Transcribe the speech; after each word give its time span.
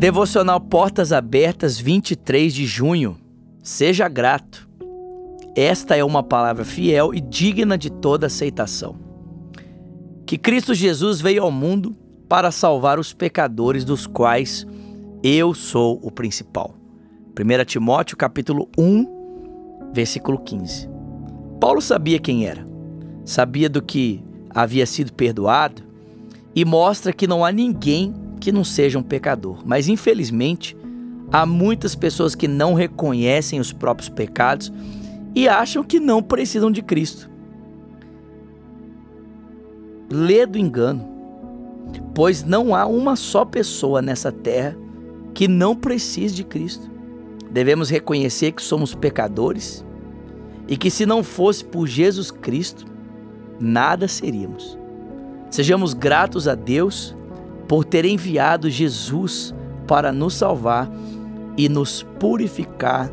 Devocional 0.00 0.58
Portas 0.62 1.12
Abertas, 1.12 1.78
23 1.78 2.54
de 2.54 2.64
junho. 2.64 3.18
Seja 3.62 4.08
grato. 4.08 4.66
Esta 5.54 5.94
é 5.94 6.02
uma 6.02 6.22
palavra 6.22 6.64
fiel 6.64 7.12
e 7.12 7.20
digna 7.20 7.76
de 7.76 7.90
toda 7.90 8.28
aceitação. 8.28 8.96
Que 10.24 10.38
Cristo 10.38 10.72
Jesus 10.72 11.20
veio 11.20 11.42
ao 11.42 11.52
mundo 11.52 11.94
para 12.26 12.50
salvar 12.50 12.98
os 12.98 13.12
pecadores 13.12 13.84
dos 13.84 14.06
quais 14.06 14.66
eu 15.22 15.52
sou 15.52 16.00
o 16.02 16.10
principal. 16.10 16.74
1 17.38 17.64
Timóteo 17.66 18.16
capítulo 18.16 18.70
1, 18.78 19.90
versículo 19.92 20.38
15. 20.38 20.88
Paulo 21.60 21.82
sabia 21.82 22.18
quem 22.18 22.46
era, 22.46 22.66
sabia 23.22 23.68
do 23.68 23.82
que 23.82 24.24
havia 24.48 24.86
sido 24.86 25.12
perdoado 25.12 25.82
e 26.54 26.64
mostra 26.64 27.12
que 27.12 27.26
não 27.26 27.44
há 27.44 27.52
ninguém 27.52 28.14
que 28.40 28.50
não 28.50 28.64
seja 28.64 28.98
um 28.98 29.02
pecador. 29.02 29.62
Mas 29.64 29.86
infelizmente, 29.86 30.76
há 31.30 31.46
muitas 31.46 31.94
pessoas 31.94 32.34
que 32.34 32.48
não 32.48 32.74
reconhecem 32.74 33.60
os 33.60 33.72
próprios 33.72 34.08
pecados 34.08 34.72
e 35.34 35.48
acham 35.48 35.84
que 35.84 36.00
não 36.00 36.22
precisam 36.22 36.72
de 36.72 36.82
Cristo. 36.82 37.30
Lê 40.10 40.44
do 40.44 40.58
engano, 40.58 41.08
pois 42.14 42.42
não 42.42 42.74
há 42.74 42.86
uma 42.86 43.14
só 43.14 43.44
pessoa 43.44 44.02
nessa 44.02 44.32
terra 44.32 44.76
que 45.32 45.46
não 45.46 45.76
precise 45.76 46.34
de 46.34 46.42
Cristo. 46.42 46.90
Devemos 47.50 47.90
reconhecer 47.90 48.52
que 48.52 48.62
somos 48.62 48.94
pecadores 48.94 49.84
e 50.66 50.76
que 50.76 50.90
se 50.90 51.06
não 51.06 51.22
fosse 51.22 51.64
por 51.64 51.86
Jesus 51.86 52.30
Cristo, 52.30 52.86
nada 53.60 54.08
seríamos. 54.08 54.78
Sejamos 55.50 55.94
gratos 55.94 56.46
a 56.46 56.54
Deus 56.54 57.16
por 57.70 57.84
ter 57.84 58.04
enviado 58.04 58.68
Jesus 58.68 59.54
para 59.86 60.12
nos 60.12 60.34
salvar 60.34 60.90
e 61.56 61.68
nos 61.68 62.02
purificar 62.18 63.08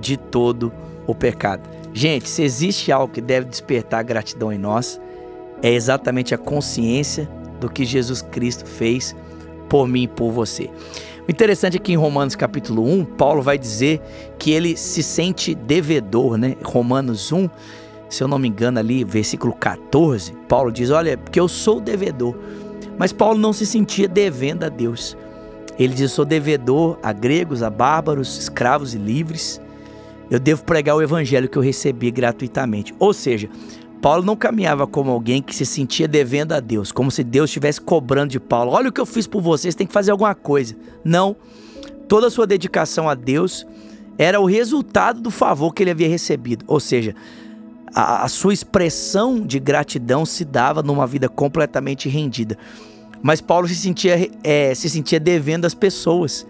de 0.00 0.16
todo 0.16 0.72
o 1.08 1.12
pecado. 1.12 1.68
Gente, 1.92 2.28
se 2.28 2.44
existe 2.44 2.92
algo 2.92 3.12
que 3.12 3.20
deve 3.20 3.48
despertar 3.48 4.04
gratidão 4.04 4.52
em 4.52 4.58
nós, 4.58 5.00
é 5.60 5.72
exatamente 5.72 6.32
a 6.32 6.38
consciência 6.38 7.28
do 7.58 7.68
que 7.68 7.84
Jesus 7.84 8.22
Cristo 8.22 8.64
fez 8.64 9.16
por 9.68 9.88
mim 9.88 10.04
e 10.04 10.08
por 10.08 10.30
você. 10.30 10.70
O 11.26 11.30
interessante 11.32 11.76
é 11.76 11.80
que 11.80 11.92
em 11.92 11.96
Romanos 11.96 12.36
capítulo 12.36 12.88
1, 12.88 13.04
Paulo 13.04 13.42
vai 13.42 13.58
dizer 13.58 14.00
que 14.38 14.52
ele 14.52 14.76
se 14.76 15.02
sente 15.02 15.52
devedor, 15.52 16.36
né? 16.38 16.54
Romanos 16.62 17.32
1, 17.32 17.50
se 18.08 18.22
eu 18.22 18.28
não 18.28 18.38
me 18.38 18.46
engano 18.46 18.78
ali, 18.78 19.02
versículo 19.02 19.52
14, 19.52 20.32
Paulo 20.48 20.70
diz: 20.70 20.92
"Olha, 20.92 21.18
porque 21.18 21.40
eu 21.40 21.48
sou 21.48 21.80
devedor". 21.80 22.36
Mas 22.98 23.12
Paulo 23.12 23.38
não 23.38 23.52
se 23.52 23.66
sentia 23.66 24.08
devendo 24.08 24.64
a 24.64 24.68
Deus. 24.68 25.16
Ele 25.78 25.94
diz: 25.94 26.12
"Sou 26.12 26.24
devedor 26.24 26.98
a 27.02 27.12
gregos, 27.12 27.62
a 27.62 27.70
bárbaros, 27.70 28.38
escravos 28.38 28.94
e 28.94 28.98
livres. 28.98 29.60
Eu 30.30 30.40
devo 30.40 30.64
pregar 30.64 30.96
o 30.96 31.02
evangelho 31.02 31.48
que 31.48 31.58
eu 31.58 31.62
recebi 31.62 32.10
gratuitamente". 32.10 32.94
Ou 32.98 33.12
seja, 33.12 33.48
Paulo 34.00 34.22
não 34.22 34.36
caminhava 34.36 34.86
como 34.86 35.10
alguém 35.10 35.42
que 35.42 35.54
se 35.54 35.66
sentia 35.66 36.06
devendo 36.06 36.52
a 36.52 36.60
Deus, 36.60 36.92
como 36.92 37.10
se 37.10 37.24
Deus 37.24 37.50
estivesse 37.50 37.80
cobrando 37.80 38.30
de 38.30 38.40
Paulo: 38.40 38.72
olha 38.72 38.88
o 38.88 38.92
que 38.92 39.00
eu 39.00 39.06
fiz 39.06 39.26
por 39.26 39.42
vocês, 39.42 39.74
tem 39.74 39.86
que 39.86 39.92
fazer 39.92 40.10
alguma 40.10 40.34
coisa. 40.34 40.76
Não. 41.04 41.36
Toda 42.08 42.28
a 42.28 42.30
sua 42.30 42.46
dedicação 42.46 43.08
a 43.08 43.14
Deus 43.14 43.66
era 44.16 44.40
o 44.40 44.46
resultado 44.46 45.20
do 45.20 45.30
favor 45.30 45.74
que 45.74 45.82
ele 45.82 45.90
havia 45.90 46.08
recebido. 46.08 46.64
Ou 46.68 46.78
seja, 46.78 47.14
a, 47.94 48.24
a 48.24 48.28
sua 48.28 48.52
expressão 48.52 49.40
de 49.40 49.58
gratidão 49.58 50.24
se 50.26 50.44
dava 50.44 50.82
numa 50.82 51.06
vida 51.06 51.28
completamente 51.28 52.08
rendida. 52.08 52.56
Mas 53.22 53.40
Paulo 53.40 53.66
se 53.66 53.74
sentia, 53.74 54.30
é, 54.44 54.74
se 54.74 54.88
sentia 54.88 55.18
devendo 55.18 55.64
às 55.64 55.74
pessoas, 55.74 56.46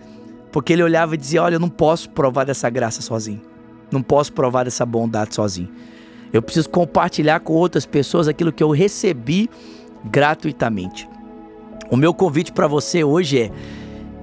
porque 0.53 0.73
ele 0.73 0.83
olhava 0.83 1.15
e 1.15 1.19
dizia: 1.19 1.43
Olha, 1.43 1.57
eu 1.57 1.61
não 1.61 1.69
posso 1.69 2.11
provar 2.11 2.45
dessa 2.45 2.69
graça 2.69 3.01
sozinho, 3.01 3.41
não 3.91 4.03
posso 4.03 4.33
provar 4.33 4.65
dessa 4.65 4.85
bondade 4.85 5.35
sozinho. 5.35 5.69
Eu 6.33 6.43
preciso 6.43 6.69
compartilhar 6.69 7.41
com 7.41 7.53
outras 7.53 7.87
pessoas 7.87 8.29
aquilo 8.29 8.53
que 8.53 8.63
eu 8.63 8.71
recebi 8.71 9.49
gratuitamente. 10.05 11.09
O 11.91 11.97
meu 11.97 12.13
convite 12.13 12.53
para 12.53 12.67
você 12.67 13.05
hoje 13.05 13.41
é 13.41 13.51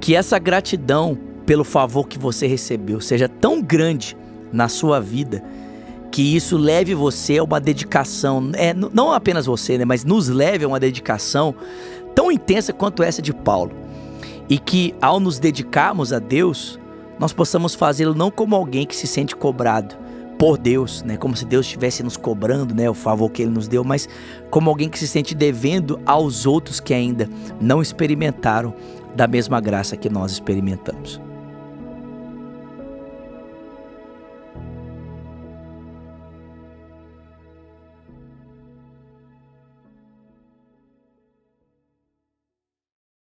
que 0.01 0.15
essa 0.15 0.37
gratidão 0.37 1.17
pelo 1.45 1.63
favor 1.63 2.07
que 2.07 2.19
você 2.19 2.45
recebeu 2.45 2.99
seja 2.99 3.27
tão 3.27 3.61
grande 3.61 4.17
na 4.51 4.67
sua 4.67 4.99
vida 4.99 5.43
que 6.13 6.35
isso 6.35 6.57
leve 6.57 6.93
você 6.93 7.39
a 7.39 7.43
uma 7.43 7.59
dedicação, 7.59 8.51
é, 8.53 8.71
não 8.71 9.11
apenas 9.11 9.47
você, 9.47 9.79
né, 9.79 9.83
mas 9.83 10.05
nos 10.05 10.29
leve 10.29 10.63
a 10.63 10.67
uma 10.67 10.79
dedicação 10.79 11.55
tão 12.13 12.31
intensa 12.31 12.71
quanto 12.71 13.01
essa 13.01 13.19
de 13.19 13.33
Paulo. 13.33 13.71
E 14.47 14.59
que 14.59 14.93
ao 15.01 15.19
nos 15.19 15.39
dedicarmos 15.39 16.13
a 16.13 16.19
Deus, 16.19 16.79
nós 17.17 17.33
possamos 17.33 17.73
fazê-lo 17.73 18.13
não 18.13 18.29
como 18.29 18.55
alguém 18.55 18.85
que 18.85 18.95
se 18.95 19.07
sente 19.07 19.35
cobrado, 19.35 19.95
por 20.37 20.55
Deus, 20.57 21.01
né? 21.01 21.17
Como 21.17 21.35
se 21.35 21.45
Deus 21.45 21.65
estivesse 21.65 22.03
nos 22.03 22.15
cobrando, 22.17 22.75
né? 22.75 22.87
O 22.87 22.93
favor 22.93 23.29
que 23.31 23.41
Ele 23.41 23.51
nos 23.51 23.67
deu, 23.67 23.83
mas 23.83 24.07
como 24.51 24.69
alguém 24.69 24.89
que 24.89 24.99
se 24.99 25.07
sente 25.07 25.33
devendo 25.33 25.99
aos 26.05 26.45
outros 26.45 26.79
que 26.79 26.93
ainda 26.93 27.27
não 27.59 27.81
experimentaram 27.81 28.73
da 29.15 29.25
mesma 29.25 29.59
graça 29.59 29.97
que 29.97 30.09
nós 30.09 30.31
experimentamos. 30.31 31.19